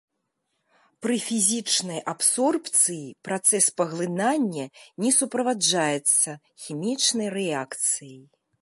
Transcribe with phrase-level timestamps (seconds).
[1.05, 4.65] Пры фізічнай абсорбцыі працэс паглынання
[5.05, 6.29] не суправаджаецца
[6.67, 8.23] хімічнай рэакцыяй.